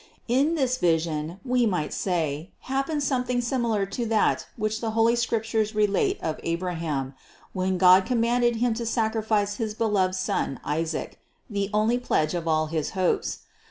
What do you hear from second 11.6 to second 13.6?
only pledge of all his hopes.